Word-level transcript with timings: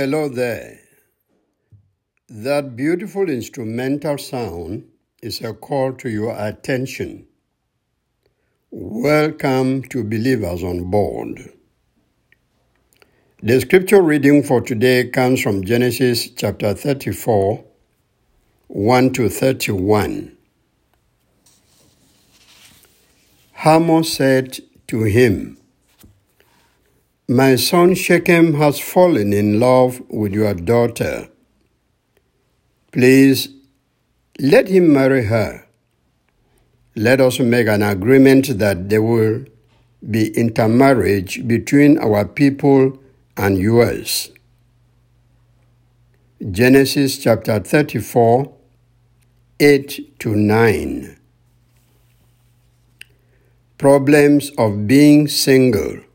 Hello 0.00 0.30
there. 0.30 0.80
That 2.30 2.74
beautiful 2.74 3.28
instrumental 3.28 4.16
sound 4.16 4.84
is 5.22 5.42
a 5.42 5.52
call 5.52 5.92
to 5.96 6.08
your 6.08 6.34
attention. 6.38 7.26
Welcome 8.70 9.82
to 9.90 10.02
Believers 10.02 10.62
on 10.62 10.90
Board. 10.90 11.52
The 13.42 13.60
scripture 13.60 14.00
reading 14.00 14.42
for 14.42 14.62
today 14.62 15.06
comes 15.10 15.42
from 15.42 15.64
Genesis 15.64 16.30
chapter 16.30 16.72
34, 16.72 17.62
1 18.68 19.12
to 19.12 19.28
31. 19.28 20.34
Hamor 23.52 24.04
said 24.04 24.60
to 24.86 25.02
him, 25.02 25.59
My 27.30 27.54
son 27.54 27.94
Shechem 27.94 28.54
has 28.54 28.80
fallen 28.80 29.32
in 29.32 29.60
love 29.60 30.02
with 30.08 30.32
your 30.32 30.52
daughter. 30.52 31.28
Please 32.90 33.50
let 34.40 34.66
him 34.66 34.92
marry 34.92 35.26
her. 35.26 35.64
Let 36.96 37.20
us 37.20 37.38
make 37.38 37.68
an 37.68 37.84
agreement 37.84 38.58
that 38.58 38.88
there 38.88 39.00
will 39.00 39.44
be 40.10 40.36
intermarriage 40.36 41.46
between 41.46 41.98
our 41.98 42.24
people 42.24 42.98
and 43.36 43.58
yours. 43.58 44.32
Genesis 46.50 47.16
chapter 47.16 47.60
34, 47.60 48.52
8 49.60 50.18
to 50.18 50.34
9. 50.34 51.16
Problems 53.78 54.50
of 54.58 54.88
being 54.88 55.28
single. 55.28 56.09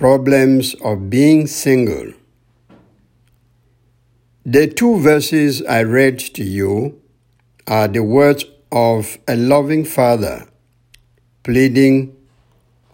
Problems 0.00 0.72
of 0.82 1.10
being 1.10 1.46
single. 1.46 2.14
The 4.46 4.66
two 4.66 4.98
verses 4.98 5.62
I 5.66 5.82
read 5.82 6.18
to 6.36 6.42
you 6.42 7.02
are 7.66 7.86
the 7.86 8.02
words 8.02 8.46
of 8.72 9.18
a 9.28 9.36
loving 9.36 9.84
father 9.84 10.48
pleading 11.42 12.16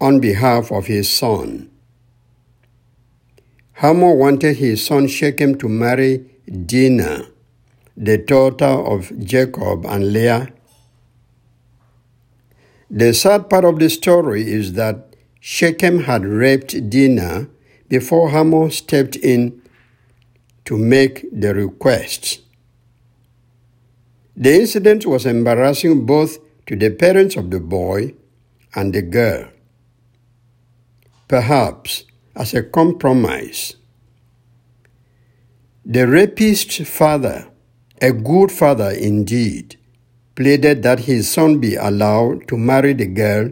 on 0.00 0.18
behalf 0.18 0.72
of 0.72 0.86
his 0.86 1.08
son. 1.08 1.70
Hamor 3.74 4.16
wanted 4.16 4.56
his 4.56 4.84
son 4.84 5.06
Shechem 5.06 5.56
to 5.58 5.68
marry 5.68 6.28
Dinah, 6.50 7.28
the 7.96 8.18
daughter 8.18 8.64
of 8.64 9.16
Jacob 9.20 9.86
and 9.86 10.12
Leah. 10.12 10.48
The 12.90 13.14
sad 13.14 13.48
part 13.48 13.64
of 13.64 13.78
the 13.78 13.88
story 13.88 14.50
is 14.50 14.72
that 14.72 15.07
Shechem 15.40 16.04
had 16.04 16.24
raped 16.24 16.90
Dinah 16.90 17.48
before 17.88 18.30
Hamor 18.30 18.70
stepped 18.70 19.16
in 19.16 19.62
to 20.64 20.76
make 20.76 21.24
the 21.32 21.54
request. 21.54 22.40
The 24.36 24.54
incident 24.54 25.06
was 25.06 25.26
embarrassing 25.26 26.06
both 26.06 26.38
to 26.66 26.76
the 26.76 26.90
parents 26.90 27.36
of 27.36 27.50
the 27.50 27.60
boy 27.60 28.14
and 28.74 28.94
the 28.94 29.02
girl. 29.02 29.48
Perhaps 31.26 32.04
as 32.36 32.54
a 32.54 32.62
compromise, 32.62 33.76
the 35.84 36.06
rapist's 36.06 36.88
father, 36.88 37.48
a 38.00 38.12
good 38.12 38.52
father 38.52 38.90
indeed, 38.90 39.76
pleaded 40.34 40.82
that 40.82 41.00
his 41.00 41.28
son 41.30 41.58
be 41.58 41.74
allowed 41.74 42.46
to 42.48 42.56
marry 42.56 42.92
the 42.92 43.06
girl 43.06 43.50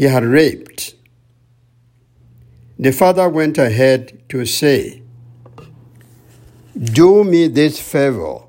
he 0.00 0.06
had 0.06 0.24
raped. 0.24 0.94
The 2.78 2.90
father 2.90 3.28
went 3.28 3.58
ahead 3.58 4.22
to 4.30 4.46
say, 4.46 5.02
do 6.74 7.22
me 7.22 7.48
this 7.48 7.78
favor, 7.78 8.44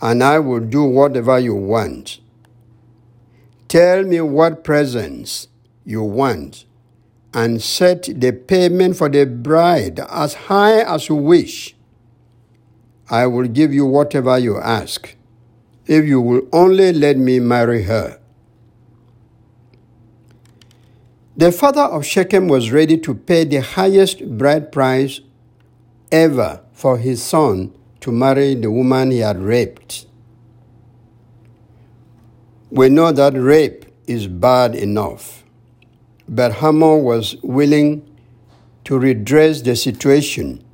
and 0.00 0.22
I 0.22 0.38
will 0.38 0.60
do 0.60 0.84
whatever 0.84 1.40
you 1.40 1.56
want. 1.56 2.20
Tell 3.66 4.04
me 4.04 4.20
what 4.20 4.62
presents 4.62 5.48
you 5.84 6.04
want, 6.04 6.66
and 7.34 7.60
set 7.60 8.04
the 8.04 8.30
payment 8.30 8.96
for 8.96 9.08
the 9.08 9.26
bride 9.26 9.98
as 10.08 10.34
high 10.34 10.82
as 10.82 11.08
you 11.08 11.16
wish. 11.16 11.74
I 13.10 13.26
will 13.26 13.48
give 13.48 13.74
you 13.74 13.86
whatever 13.86 14.38
you 14.38 14.56
ask, 14.58 15.16
if 15.86 16.04
you 16.04 16.20
will 16.20 16.42
only 16.52 16.92
let 16.92 17.16
me 17.16 17.40
marry 17.40 17.82
her. 17.82 18.20
The 21.38 21.52
father 21.52 21.82
of 21.82 22.06
Shechem 22.06 22.48
was 22.48 22.72
ready 22.72 22.96
to 22.96 23.14
pay 23.14 23.44
the 23.44 23.60
highest 23.60 24.26
bride 24.38 24.72
price 24.72 25.20
ever 26.10 26.62
for 26.72 26.96
his 26.96 27.22
son 27.22 27.74
to 28.00 28.10
marry 28.10 28.54
the 28.54 28.70
woman 28.70 29.10
he 29.10 29.18
had 29.18 29.38
raped. 29.38 30.06
We 32.70 32.88
know 32.88 33.12
that 33.12 33.34
rape 33.34 33.84
is 34.06 34.28
bad 34.28 34.74
enough, 34.74 35.44
but 36.26 36.54
Hamor 36.54 36.96
was 36.96 37.36
willing 37.42 38.10
to 38.84 38.98
redress 38.98 39.60
the 39.60 39.76
situation, 39.76 40.64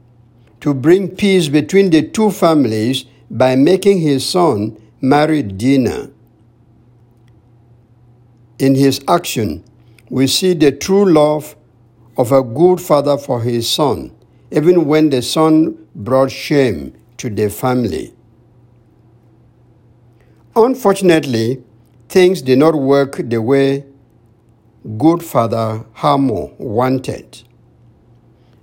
to 0.60 0.72
bring 0.72 1.08
peace 1.08 1.48
between 1.48 1.90
the 1.90 2.06
two 2.06 2.30
families 2.30 3.04
by 3.28 3.56
making 3.56 3.98
his 3.98 4.24
son 4.24 4.80
marry 5.00 5.42
Dinah. 5.42 6.10
In 8.60 8.76
his 8.76 9.02
action, 9.08 9.64
we 10.12 10.26
see 10.26 10.52
the 10.52 10.70
true 10.70 11.10
love 11.10 11.56
of 12.18 12.32
a 12.32 12.42
good 12.42 12.78
father 12.78 13.16
for 13.16 13.40
his 13.40 13.68
son 13.68 14.14
even 14.50 14.84
when 14.84 15.08
the 15.08 15.22
son 15.22 15.88
brought 15.94 16.30
shame 16.30 16.92
to 17.16 17.30
the 17.30 17.48
family. 17.48 18.12
Unfortunately, 20.54 21.62
things 22.10 22.42
did 22.42 22.58
not 22.58 22.74
work 22.74 23.22
the 23.24 23.40
way 23.40 23.86
good 24.98 25.22
father 25.22 25.86
Hamor 25.94 26.50
wanted. 26.58 27.42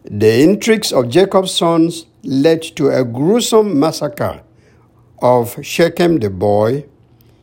The 0.04 0.44
intrigues 0.44 0.94
of 0.94 1.10
Jacob's 1.10 1.56
sons 1.56 2.06
led 2.22 2.62
to 2.78 2.90
a 2.90 3.04
gruesome 3.04 3.80
massacre 3.80 4.44
of 5.20 5.58
Shechem 5.66 6.20
the 6.20 6.30
boy, 6.30 6.86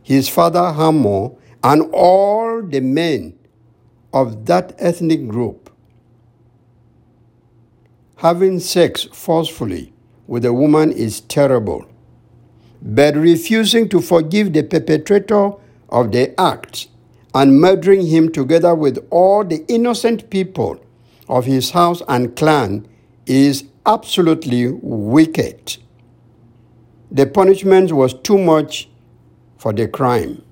his 0.04 0.28
father 0.28 0.72
Hamor, 0.72 1.32
and 1.64 1.90
all 1.92 2.62
the 2.62 2.80
men 2.80 3.36
of 4.12 4.46
that 4.46 4.74
ethnic 4.78 5.28
group 5.28 5.66
Having 8.20 8.60
sex 8.60 9.04
forcefully 9.12 9.92
with 10.26 10.46
a 10.46 10.52
woman 10.52 10.90
is 10.90 11.20
terrible, 11.20 11.84
but 12.80 13.14
refusing 13.14 13.90
to 13.90 14.00
forgive 14.00 14.54
the 14.54 14.62
perpetrator 14.62 15.50
of 15.90 16.12
the 16.12 16.40
act 16.40 16.88
and 17.34 17.60
murdering 17.60 18.06
him 18.06 18.32
together 18.32 18.74
with 18.74 19.06
all 19.10 19.44
the 19.44 19.66
innocent 19.68 20.30
people 20.30 20.80
of 21.28 21.44
his 21.44 21.72
house 21.72 22.00
and 22.08 22.34
clan 22.36 22.88
is 23.26 23.64
absolutely 23.84 24.68
wicked. 24.70 25.76
The 27.10 27.26
punishment 27.26 27.92
was 27.92 28.14
too 28.14 28.38
much 28.38 28.88
for 29.58 29.74
the 29.74 29.88
crime. 29.88 30.42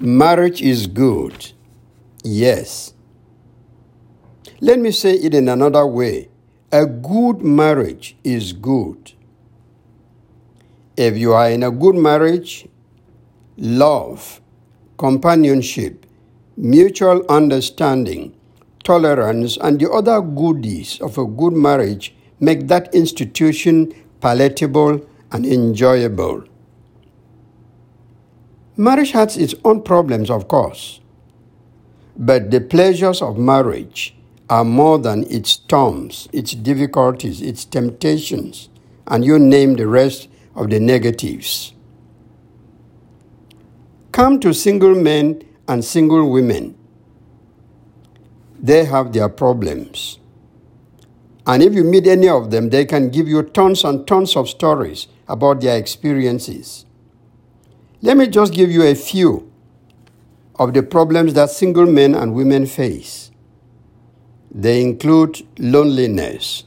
Marriage 0.00 0.62
is 0.62 0.86
good, 0.86 1.52
yes 2.22 2.94
let 4.60 4.80
me 4.80 4.90
say 4.90 5.14
it 5.14 5.34
in 5.34 5.48
another 5.48 5.86
way. 5.86 6.28
A 6.72 6.84
good 6.84 7.42
marriage 7.42 8.16
is 8.24 8.52
good. 8.52 9.12
If 10.96 11.16
you 11.16 11.32
are 11.32 11.48
in 11.48 11.62
a 11.62 11.70
good 11.70 11.94
marriage, 11.94 12.66
love, 13.56 14.40
companionship, 14.96 16.06
mutual 16.56 17.24
understanding, 17.28 18.34
tolerance, 18.82 19.56
and 19.58 19.78
the 19.78 19.88
other 19.92 20.20
goodies 20.20 21.00
of 21.00 21.18
a 21.18 21.24
good 21.24 21.52
marriage 21.52 22.16
make 22.40 22.66
that 22.66 22.92
institution 22.92 23.94
palatable 24.20 25.06
and 25.30 25.46
enjoyable. 25.46 26.42
Marriage 28.80 29.10
has 29.10 29.36
its 29.36 29.56
own 29.64 29.82
problems, 29.82 30.30
of 30.30 30.46
course, 30.46 31.00
but 32.16 32.52
the 32.52 32.60
pleasures 32.60 33.20
of 33.20 33.36
marriage 33.36 34.14
are 34.48 34.64
more 34.64 35.00
than 35.00 35.24
its 35.24 35.50
storms, 35.50 36.28
its 36.32 36.52
difficulties, 36.52 37.42
its 37.42 37.64
temptations, 37.64 38.68
and 39.08 39.24
you 39.24 39.36
name 39.36 39.74
the 39.74 39.88
rest 39.88 40.28
of 40.54 40.70
the 40.70 40.78
negatives. 40.78 41.74
Come 44.12 44.38
to 44.38 44.54
single 44.54 44.94
men 44.94 45.42
and 45.66 45.84
single 45.84 46.30
women. 46.30 46.78
They 48.60 48.84
have 48.84 49.12
their 49.12 49.28
problems. 49.28 50.20
And 51.48 51.64
if 51.64 51.74
you 51.74 51.82
meet 51.82 52.06
any 52.06 52.28
of 52.28 52.52
them, 52.52 52.70
they 52.70 52.84
can 52.84 53.10
give 53.10 53.26
you 53.26 53.42
tons 53.42 53.82
and 53.82 54.06
tons 54.06 54.36
of 54.36 54.48
stories 54.48 55.08
about 55.26 55.62
their 55.62 55.76
experiences. 55.76 56.84
Let 58.00 58.16
me 58.16 58.28
just 58.28 58.52
give 58.52 58.70
you 58.70 58.84
a 58.84 58.94
few 58.94 59.50
of 60.54 60.72
the 60.72 60.84
problems 60.84 61.34
that 61.34 61.50
single 61.50 61.86
men 61.86 62.14
and 62.14 62.32
women 62.32 62.64
face. 62.66 63.32
They 64.52 64.82
include 64.82 65.42
loneliness, 65.58 66.62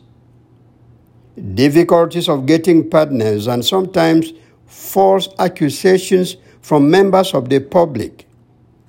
difficulties 1.53 2.27
of 2.27 2.45
getting 2.45 2.89
partners, 2.89 3.47
and 3.47 3.63
sometimes 3.63 4.33
false 4.65 5.29
accusations 5.39 6.35
from 6.61 6.91
members 6.91 7.33
of 7.33 7.47
the 7.47 7.61
public. 7.61 8.27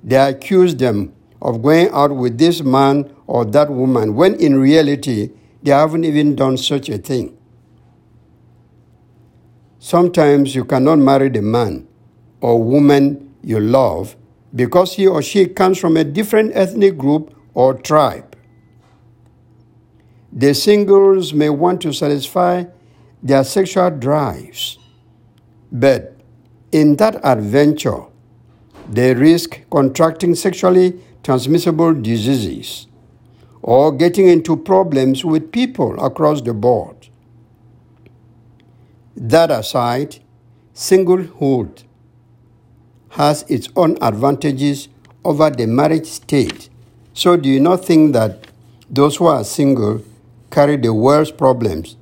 They 0.03 0.17
accuse 0.17 0.75
them 0.75 1.13
of 1.41 1.61
going 1.61 1.89
out 1.91 2.13
with 2.13 2.37
this 2.37 2.61
man 2.61 3.09
or 3.25 3.45
that 3.45 3.69
woman 3.69 4.15
when 4.15 4.35
in 4.35 4.59
reality 4.59 5.31
they 5.63 5.71
haven't 5.71 6.03
even 6.03 6.35
done 6.35 6.57
such 6.57 6.89
a 6.89 6.97
thing. 6.97 7.37
Sometimes 9.79 10.53
you 10.55 10.65
cannot 10.65 10.99
marry 10.99 11.29
the 11.29 11.41
man 11.41 11.87
or 12.43 12.61
woman 12.61 13.33
you 13.41 13.57
love 13.57 14.17
because 14.53 14.95
he 14.95 15.07
or 15.07 15.21
she 15.21 15.45
comes 15.47 15.79
from 15.79 15.95
a 15.95 16.03
different 16.03 16.51
ethnic 16.53 16.97
group 16.97 17.33
or 17.53 17.73
tribe. 17.73 18.35
The 20.33 20.53
singles 20.53 21.33
may 21.33 21.49
want 21.49 21.79
to 21.83 21.93
satisfy 21.93 22.65
their 23.23 23.45
sexual 23.45 23.91
drives, 23.91 24.77
but 25.71 26.17
in 26.73 26.97
that 26.97 27.21
adventure, 27.23 28.01
they 28.89 29.13
risk 29.13 29.61
contracting 29.69 30.35
sexually 30.35 30.99
transmissible 31.23 31.93
diseases 31.93 32.87
or 33.61 33.93
getting 33.93 34.27
into 34.27 34.57
problems 34.57 35.23
with 35.23 35.49
people 35.53 35.97
across 36.03 36.41
the 36.41 36.53
board. 36.53 37.07
That 39.15 39.49
aside, 39.49 40.17
singlehood 40.75 41.83
has 43.13 43.43
its 43.47 43.69
own 43.75 43.95
advantages 44.01 44.89
over 45.23 45.49
the 45.51 45.67
marriage 45.67 46.07
state. 46.07 46.69
So, 47.13 47.37
do 47.37 47.47
you 47.47 47.59
not 47.59 47.85
think 47.85 48.13
that 48.13 48.47
those 48.89 49.17
who 49.17 49.27
are 49.27 49.43
single 49.43 50.03
carry 50.49 50.77
the 50.77 50.93
worst 50.93 51.37
problems 51.37 51.95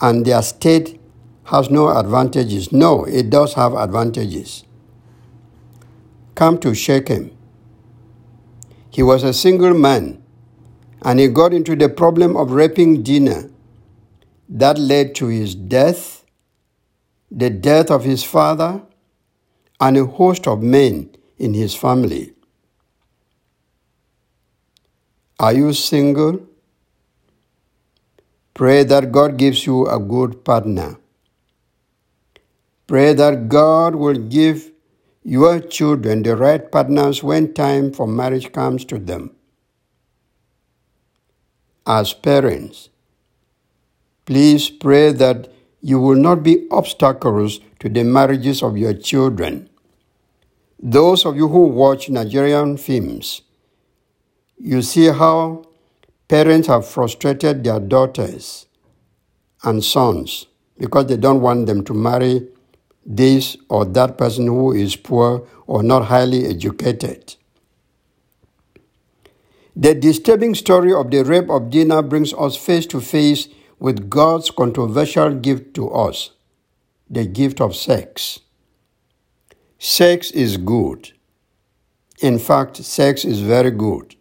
and 0.00 0.24
their 0.24 0.42
state 0.42 1.00
has 1.44 1.70
no 1.70 1.88
advantages? 1.88 2.70
No, 2.70 3.04
it 3.04 3.30
does 3.30 3.54
have 3.54 3.74
advantages. 3.74 4.64
Come 6.36 6.58
to 6.58 6.72
Shechem. 6.72 7.36
He 8.90 9.02
was 9.02 9.24
a 9.24 9.32
single 9.32 9.74
man 9.74 10.22
and 11.02 11.18
he 11.18 11.26
got 11.26 11.52
into 11.52 11.74
the 11.74 11.88
problem 11.88 12.36
of 12.36 12.52
raping 12.52 13.02
Dinah. 13.02 13.50
That 14.48 14.78
led 14.78 15.16
to 15.16 15.26
his 15.26 15.56
death, 15.56 16.24
the 17.28 17.50
death 17.50 17.90
of 17.90 18.04
his 18.04 18.22
father, 18.22 18.82
and 19.80 19.96
a 19.96 20.04
host 20.04 20.46
of 20.46 20.62
men 20.62 21.10
in 21.38 21.54
his 21.54 21.74
family. 21.74 22.32
Are 25.38 25.52
you 25.52 25.72
single? 25.72 26.40
Pray 28.54 28.82
that 28.82 29.12
God 29.12 29.36
gives 29.36 29.66
you 29.66 29.86
a 29.86 30.00
good 30.00 30.44
partner. 30.44 30.96
Pray 32.88 33.12
that 33.12 33.48
God 33.48 33.94
will 33.94 34.18
give 34.18 34.72
your 35.22 35.60
children 35.60 36.22
the 36.22 36.34
right 36.34 36.72
partners 36.72 37.22
when 37.22 37.54
time 37.54 37.92
for 37.92 38.06
marriage 38.08 38.50
comes 38.50 38.84
to 38.86 38.98
them. 38.98 39.30
As 41.86 42.12
parents, 42.12 42.88
please 44.24 44.70
pray 44.70 45.12
that 45.12 45.52
you 45.80 46.00
will 46.00 46.16
not 46.16 46.42
be 46.42 46.66
obstacles 46.70 47.60
to 47.78 47.88
the 47.88 48.04
marriages 48.04 48.62
of 48.62 48.76
your 48.76 48.94
children. 48.94 49.68
Those 50.80 51.24
of 51.24 51.36
you 51.36 51.48
who 51.48 51.66
watch 51.66 52.08
Nigerian 52.08 52.76
films, 52.76 53.42
you 54.58 54.82
see 54.82 55.06
how 55.06 55.64
parents 56.28 56.68
have 56.68 56.86
frustrated 56.86 57.64
their 57.64 57.80
daughters 57.80 58.66
and 59.62 59.82
sons 59.82 60.46
because 60.78 61.06
they 61.06 61.16
don't 61.16 61.40
want 61.40 61.66
them 61.66 61.84
to 61.84 61.94
marry 61.94 62.46
this 63.04 63.56
or 63.68 63.84
that 63.84 64.18
person 64.18 64.46
who 64.46 64.72
is 64.72 64.94
poor 64.94 65.46
or 65.66 65.82
not 65.82 66.04
highly 66.04 66.46
educated. 66.46 67.34
The 69.74 69.94
disturbing 69.94 70.54
story 70.54 70.92
of 70.92 71.10
the 71.10 71.22
rape 71.24 71.48
of 71.48 71.70
Dinah 71.70 72.02
brings 72.02 72.34
us 72.34 72.56
face 72.56 72.84
to 72.86 73.00
face 73.00 73.48
with 73.78 74.10
God's 74.10 74.50
controversial 74.50 75.34
gift 75.34 75.74
to 75.74 75.90
us 75.90 76.30
the 77.10 77.24
gift 77.24 77.60
of 77.60 77.74
sex. 77.74 78.40
Sex 79.78 80.30
is 80.32 80.56
good. 80.56 81.12
In 82.20 82.38
fact, 82.38 82.76
sex 82.78 83.24
is 83.24 83.40
very 83.40 83.70
good. 83.70 84.16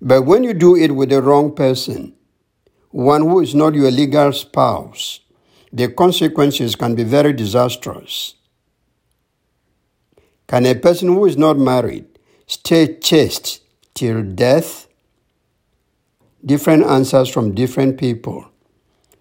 But 0.00 0.22
when 0.22 0.44
you 0.44 0.54
do 0.54 0.76
it 0.76 0.94
with 0.94 1.10
the 1.10 1.20
wrong 1.20 1.54
person, 1.54 2.14
one 2.90 3.22
who 3.22 3.40
is 3.40 3.54
not 3.54 3.74
your 3.74 3.90
legal 3.90 4.32
spouse, 4.32 5.20
the 5.72 5.88
consequences 5.88 6.74
can 6.74 6.94
be 6.94 7.04
very 7.04 7.32
disastrous. 7.32 8.34
Can 10.48 10.66
a 10.66 10.74
person 10.74 11.08
who 11.08 11.26
is 11.26 11.36
not 11.36 11.58
married 11.58 12.06
stay 12.46 12.98
chaste 12.98 13.62
till 13.94 14.22
death? 14.22 14.88
Different 16.44 16.84
answers 16.84 17.28
from 17.28 17.54
different 17.54 17.98
people. 17.98 18.49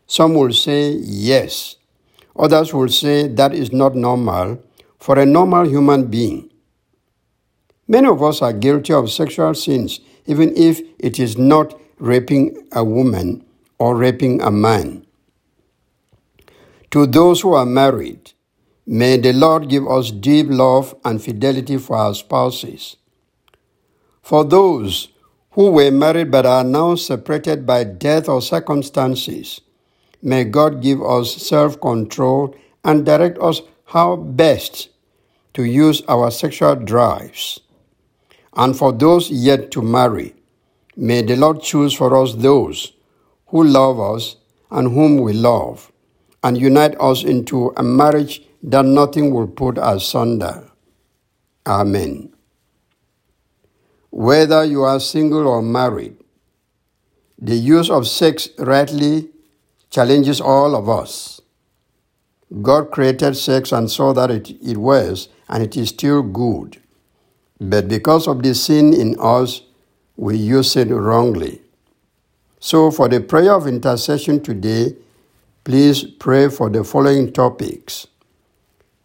Some 0.10 0.34
will 0.34 0.52
say 0.52 0.90
yes. 0.90 1.76
Others 2.36 2.74
will 2.74 2.90
say 2.90 3.28
that 3.28 3.54
is 3.54 3.72
not 3.72 3.96
normal 3.96 4.60
for 4.98 5.20
a 5.20 5.26
normal 5.26 5.68
human 5.70 6.08
being. 6.08 6.50
Many 7.88 8.08
of 8.08 8.24
us 8.24 8.42
are 8.42 8.52
guilty 8.52 8.92
of 8.92 9.12
sexual 9.12 9.54
sins, 9.54 10.00
even 10.26 10.52
if 10.58 10.82
it 10.98 11.20
is 11.20 11.38
not 11.38 11.80
raping 12.00 12.68
a 12.72 12.84
woman 12.84 13.46
or 13.78 13.96
raping 13.96 14.42
a 14.42 14.50
man. 14.50 15.06
To 16.90 17.06
those 17.06 17.42
who 17.42 17.54
are 17.54 17.68
married, 17.68 18.32
may 18.88 19.18
the 19.18 19.34
Lord 19.34 19.70
give 19.70 19.88
us 19.88 20.10
deep 20.10 20.48
love 20.50 20.96
and 21.06 21.22
fidelity 21.22 21.78
for 21.78 21.96
our 21.96 22.16
spouses. 22.16 22.98
For 24.24 24.44
those 24.44 25.10
who 25.52 25.70
were 25.70 25.92
married 25.92 26.32
but 26.32 26.48
are 26.48 26.64
now 26.64 26.96
separated 26.96 27.68
by 27.68 27.84
death 27.84 28.28
or 28.28 28.42
circumstances, 28.42 29.62
may 30.22 30.44
God 30.44 30.82
give 30.82 31.02
us 31.02 31.36
self 31.36 31.80
control 31.80 32.56
and 32.84 33.06
direct 33.06 33.38
us 33.40 33.62
how 33.86 34.16
best 34.16 34.90
to 35.54 35.64
use 35.64 36.02
our 36.08 36.32
sexual 36.32 36.76
drives. 36.76 37.60
And 38.56 38.78
for 38.78 38.92
those 38.92 39.30
yet 39.30 39.72
to 39.72 39.82
marry, 39.82 40.36
may 40.96 41.22
the 41.22 41.36
Lord 41.36 41.62
choose 41.62 41.94
for 41.94 42.16
us 42.22 42.36
those 42.36 42.94
who 43.48 43.64
love 43.64 44.00
us 44.00 44.36
and 44.70 44.94
whom 44.94 45.18
we 45.18 45.34
love 45.34 45.92
and 46.44 46.58
unite 46.58 46.96
us 47.00 47.24
into 47.24 47.74
a 47.78 47.84
marriage 47.84 48.44
that 48.64 48.86
nothing 48.86 49.34
will 49.34 49.48
put 49.48 49.78
asunder. 49.78 50.70
Amen. 51.66 52.34
Whether 54.10 54.64
you 54.66 54.84
are 54.84 55.00
single 55.00 55.48
or 55.48 55.62
married, 55.62 56.16
the 57.38 57.56
use 57.56 57.90
of 57.90 58.08
sex 58.08 58.50
rightly 58.58 59.30
challenges 59.90 60.42
all 60.42 60.76
of 60.76 60.90
us. 60.90 61.42
God 62.62 62.92
created 62.92 63.36
sex 63.36 63.72
and 63.72 63.90
saw 63.90 64.14
that 64.14 64.32
it, 64.32 64.50
it 64.62 64.78
was, 64.78 65.30
and 65.50 65.64
it 65.64 65.78
is 65.78 65.90
still 65.90 66.22
good. 66.24 66.82
But 67.60 67.88
because 67.88 68.28
of 68.28 68.44
the 68.44 68.56
sin 68.56 68.94
in 68.94 69.16
us, 69.20 69.62
we 70.16 70.38
use 70.38 70.76
it 70.76 70.90
wrongly. 70.90 71.62
So, 72.60 72.92
for 72.92 73.08
the 73.08 73.22
prayer 73.22 73.54
of 73.54 73.68
intercession 73.68 74.42
today, 74.42 74.96
Please 75.70 76.04
pray 76.04 76.50
for 76.50 76.68
the 76.70 76.84
following 76.84 77.32
topics 77.32 78.08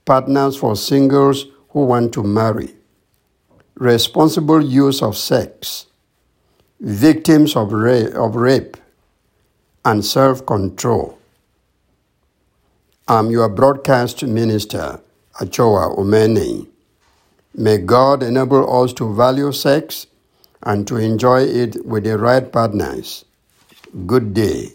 partners 0.06 0.56
for 0.56 0.76
singles 0.76 1.46
who 1.70 1.84
want 1.84 2.14
to 2.14 2.22
marry, 2.22 2.74
responsible 3.74 4.64
use 4.64 5.02
of 5.02 5.16
sex, 5.16 5.86
victims 6.80 7.56
of, 7.56 7.72
ra- 7.72 8.12
of 8.14 8.36
rape, 8.36 8.78
and 9.84 10.04
self 10.04 10.46
control. 10.46 11.18
I'm 13.08 13.30
your 13.30 13.48
broadcast 13.50 14.22
minister, 14.24 15.00
Achoa 15.40 15.94
Omeni. 15.96 16.68
May 17.54 17.78
God 17.78 18.22
enable 18.22 18.82
us 18.82 18.92
to 18.94 19.14
value 19.14 19.52
sex 19.52 20.06
and 20.62 20.88
to 20.88 20.96
enjoy 20.96 21.42
it 21.42 21.84
with 21.86 22.04
the 22.04 22.18
right 22.18 22.50
partners. 22.50 23.24
Good 24.06 24.34
day. 24.34 24.72